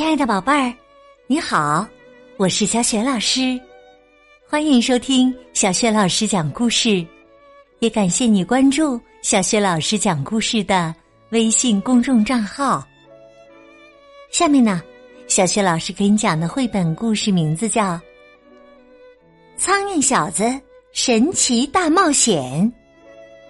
[0.00, 0.72] 亲爱的宝贝儿，
[1.26, 1.86] 你好，
[2.38, 3.60] 我是小雪老师，
[4.48, 7.06] 欢迎收听小雪老师讲故事，
[7.80, 10.94] 也感谢你关注小雪老师讲故事的
[11.32, 12.82] 微信公众账号。
[14.30, 14.82] 下面呢，
[15.28, 17.92] 小雪老师给你讲的绘本故事名字叫
[19.58, 20.44] 《苍蝇小子
[20.92, 22.42] 神奇大冒险》，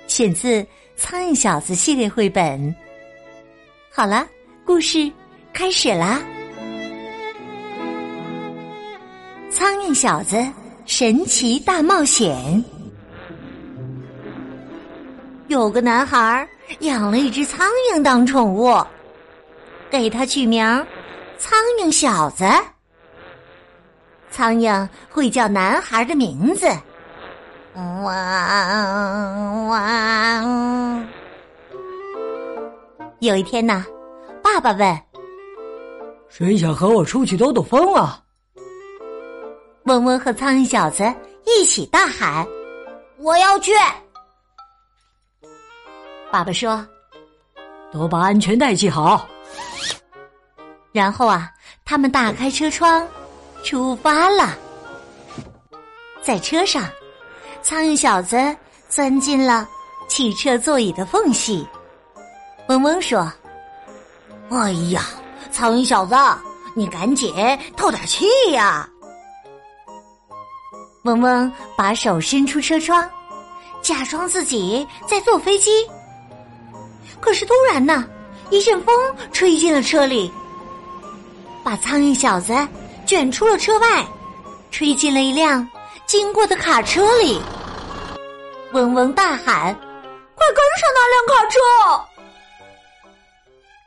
[0.08, 0.60] 选自
[0.96, 2.74] 《苍蝇小子》系列绘本。
[3.88, 4.26] 好了，
[4.66, 5.08] 故事。
[5.52, 6.22] 开始啦！
[9.70, 10.36] 苍蝇小子
[10.84, 12.64] 神奇大冒险。
[15.46, 16.44] 有个男孩
[16.80, 18.84] 养了一只苍蝇当宠物，
[19.88, 20.64] 给他取名
[21.38, 22.44] “苍蝇小子”。
[24.28, 26.66] 苍蝇会叫男孩的名字，
[27.76, 28.02] 汪
[29.68, 31.06] 汪。
[33.20, 33.86] 有一天呢，
[34.42, 35.00] 爸爸问。
[36.28, 38.19] 谁想和我出去兜兜风啊？
[39.90, 41.02] 嗡嗡和苍蝇小子
[41.44, 42.46] 一起大喊
[43.18, 43.72] ：“我要去！”
[46.30, 46.86] 爸爸说
[47.92, 49.26] ：“都把安全带系好。”
[50.94, 51.50] 然后啊，
[51.84, 53.04] 他们打开车窗，
[53.64, 54.56] 出发了。
[56.22, 56.84] 在车上，
[57.60, 58.36] 苍蝇小子
[58.88, 59.68] 钻进了
[60.06, 61.66] 汽车座椅的缝隙。
[62.68, 63.28] 嗡嗡说
[64.50, 65.02] ：“哎呀！”
[65.50, 66.14] 苍蝇小子，
[66.76, 67.34] 你赶紧
[67.76, 68.88] 透点气呀！
[71.02, 73.08] 嗡嗡把手伸出车窗，
[73.80, 75.70] 假装自己在坐飞机。
[77.20, 78.06] 可是突然呢，
[78.50, 78.94] 一阵风
[79.32, 80.30] 吹进了车里，
[81.64, 82.54] 把苍蝇小子
[83.06, 84.06] 卷出了车外，
[84.70, 85.66] 吹进了一辆
[86.06, 87.40] 经过的卡车里。
[88.72, 89.74] 嗡嗡大喊
[90.36, 91.58] ：“快跟上那辆卡车！”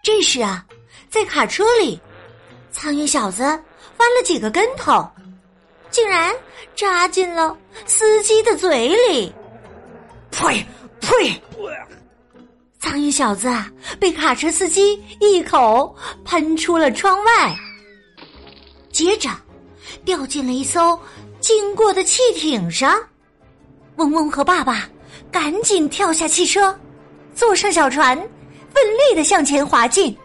[0.04, 0.66] 这时啊。
[1.10, 2.02] 在卡车里，
[2.72, 3.44] 苍蝇小子
[3.96, 5.08] 翻了几个跟头，
[5.94, 6.36] 竟然
[6.76, 7.56] 扎进了
[7.86, 9.32] 司机的嘴里。
[10.32, 10.66] 呸
[11.00, 11.42] 呸！
[12.80, 15.96] 苍蝇小子啊，被卡车司机一口
[16.26, 17.56] 喷出了窗外，
[18.92, 19.30] 接着
[20.04, 21.00] 掉进了一艘
[21.40, 23.00] 经过的汽艇上。
[23.98, 24.90] 嗡嗡和爸爸
[25.32, 26.76] 赶紧跳下汽车，
[27.36, 30.18] 坐上小船，奋力的向前滑进。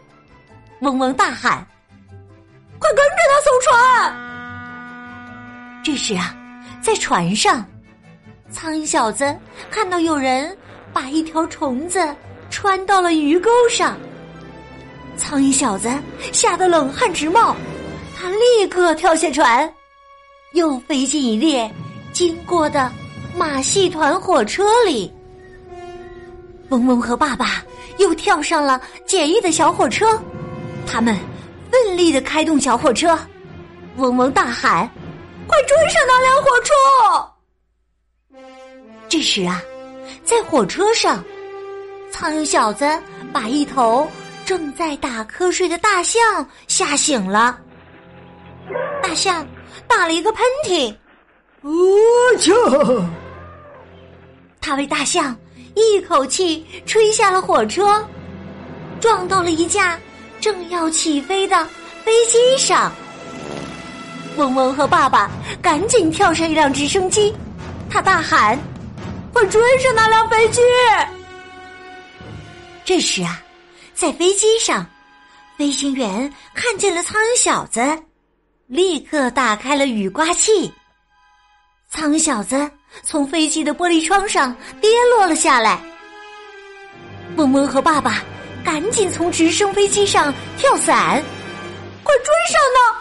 [0.80, 1.64] 嗡嗡大喊
[2.80, 4.27] ：“快跟着他艘船！”
[5.88, 6.36] 这时啊，
[6.82, 7.64] 在船上，
[8.50, 9.34] 苍蝇小子
[9.70, 10.54] 看到有人
[10.92, 12.14] 把一条虫子
[12.50, 13.96] 穿到了鱼钩上，
[15.16, 15.90] 苍蝇小子
[16.30, 17.56] 吓得冷汗直冒，
[18.14, 19.72] 他立刻跳下船，
[20.52, 21.72] 又飞进一列
[22.12, 22.92] 经过的
[23.34, 25.10] 马戏团火车里。
[26.68, 27.64] 嗡嗡和爸爸
[27.96, 30.22] 又跳上了简易的小火车。
[30.86, 31.16] 他们
[31.72, 33.18] 奋力的开动小火车，
[33.96, 34.86] 嗡嗡大喊
[35.48, 36.72] ：“快追上那辆火车！”
[39.08, 39.60] 这时啊，
[40.22, 41.24] 在火车上，
[42.12, 42.86] 苍蝇小子
[43.32, 44.06] 把一头
[44.44, 47.58] 正在打瞌睡的大象吓醒了。
[49.02, 49.46] 大象
[49.88, 50.94] 打了一个喷嚏，
[51.62, 51.70] 我
[52.38, 52.52] 操！
[54.60, 55.34] 他为大象
[55.74, 58.06] 一口气吹下了火车，
[59.00, 59.98] 撞到了一架。
[60.40, 61.66] 正要起飞的
[62.04, 62.92] 飞机上，
[64.38, 65.28] 嗡嗡和爸爸
[65.60, 67.34] 赶紧跳上一辆直升机，
[67.90, 68.56] 他大喊
[69.34, 70.62] ：“快追上那辆飞机！”
[72.86, 73.42] 这时啊，
[73.94, 74.86] 在飞机上，
[75.58, 77.80] 飞行员看见了苍蝇小子，
[78.68, 80.72] 立刻打开了雨刮器。
[81.90, 82.70] 苍蝇小子
[83.02, 85.82] 从飞机的玻璃窗上跌落了下来，
[87.36, 88.22] 嗡嗡和爸爸。
[88.64, 91.22] 赶紧从直升飞机上跳伞，
[92.02, 92.97] 快追上呢！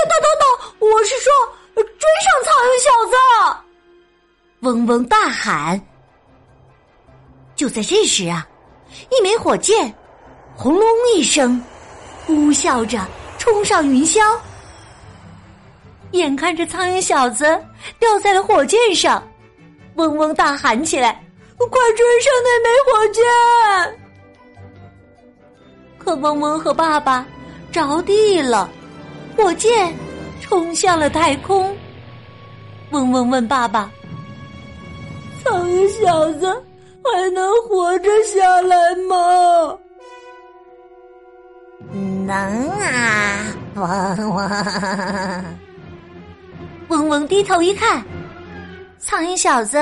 [0.00, 0.44] 等等等等，
[0.88, 1.32] 我是说
[1.74, 3.14] 追上苍蝇小子！
[4.60, 5.80] 嗡嗡大喊。
[7.54, 8.46] 就在这时啊，
[9.10, 9.94] 一枚火箭
[10.56, 10.82] 轰隆
[11.14, 11.62] 一声，
[12.26, 13.06] 呼啸着
[13.38, 14.20] 冲上云霄。
[16.12, 17.44] 眼看着苍蝇小子
[17.98, 19.22] 掉在了火箭上，
[19.96, 21.22] 嗡嗡大喊起来
[21.58, 23.22] ：“快追上那枚火箭！”
[25.98, 27.26] 可嗡嗡和爸爸
[27.70, 28.68] 着地了，
[29.36, 29.94] 火箭
[30.40, 31.76] 冲向了太空。
[32.90, 33.90] 嗡嗡问爸爸
[35.44, 36.46] ：“苍蝇小子
[37.04, 39.78] 还能活着下来吗
[42.26, 43.46] ？”“能啊！”
[43.76, 45.44] 嗡嗡。
[46.88, 48.04] 嗡嗡低头一看，
[48.98, 49.78] 苍蝇小子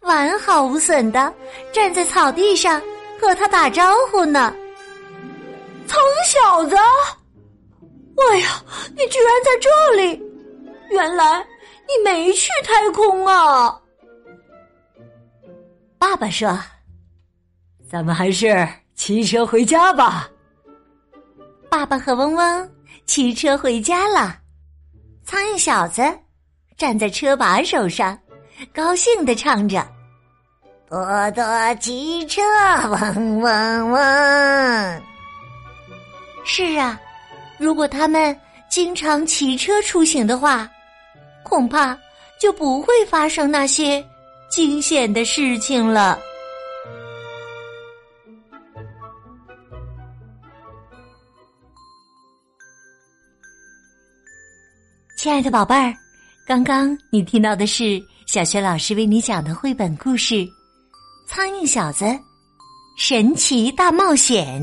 [0.00, 1.32] 完好无损的
[1.72, 2.82] 站在草地上
[3.20, 4.52] 和他打招呼呢。
[5.86, 6.76] 苍蝇小子，
[8.96, 10.22] 你居然在这里！
[10.90, 11.38] 原来
[11.86, 13.78] 你没去太空啊！
[15.98, 16.58] 爸爸说
[17.90, 20.28] ：“咱们还是骑车回家吧。”
[21.68, 22.70] 爸爸和嗡嗡
[23.04, 24.38] 骑车回家了。
[25.24, 26.02] 苍蝇小子
[26.76, 28.18] 站在车把手上，
[28.72, 29.86] 高兴的唱着
[30.88, 30.98] ：“多
[31.32, 32.40] 多骑车，
[32.88, 35.02] 嗡嗡嗡。”
[36.44, 36.98] 是啊，
[37.58, 38.34] 如果他们
[38.68, 40.70] 经常骑车出行的话，
[41.42, 41.98] 恐怕
[42.40, 44.04] 就不会发生那些
[44.50, 46.18] 惊险的事情了。
[55.16, 55.92] 亲爱的宝贝儿，
[56.46, 60.34] 刚刚你听到的是小学老师为你讲的绘本故事
[61.26, 62.04] 《苍蝇小子
[62.96, 64.62] 神奇大冒险》。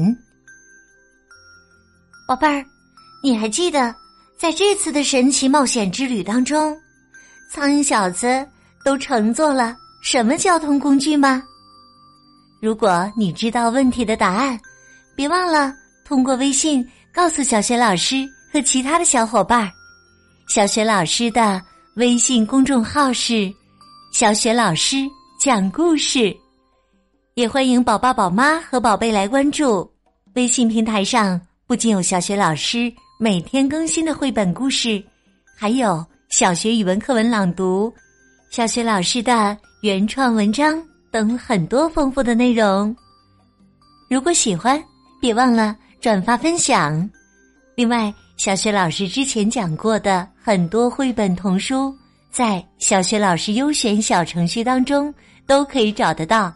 [2.25, 2.65] 宝贝儿，
[3.25, 3.91] 你还记得
[4.37, 6.77] 在这次的神奇冒险之旅当中，
[7.49, 8.47] 苍蝇小子
[8.83, 11.41] 都乘坐了什么交通工具吗？
[12.61, 14.59] 如果你知道问题的答案，
[15.15, 15.73] 别忘了
[16.05, 18.23] 通过微信告诉小学老师
[18.53, 19.71] 和其他的小伙伴。
[20.47, 21.59] 小雪老师的
[21.95, 23.51] 微信公众号是
[24.13, 24.97] “小雪老师
[25.39, 26.31] 讲故事”，
[27.33, 29.91] 也欢迎宝爸宝妈和宝贝来关注。
[30.35, 35.01] 微信平台上不仅有小雪老师每天更新的绘本故事，
[35.55, 37.93] 还有小学语文课文朗读、
[38.49, 42.93] 小学老师的原创文章等很多丰富的内容。
[44.09, 44.83] 如果喜欢，
[45.21, 47.09] 别忘了转发分享。
[47.75, 48.13] 另外。
[48.37, 51.95] 小学老师之前讲过的很多绘本童书，
[52.29, 55.11] 在小学老师优选小程序当中
[55.47, 56.53] 都可以找得到。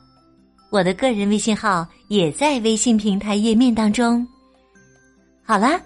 [0.72, 4.28] 我的个人微信号也在微信平台页面当中。
[5.42, 5.80] 好啦，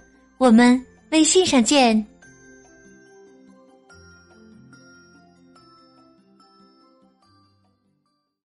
[0.43, 0.77] 我们
[1.11, 2.12] 微信上见。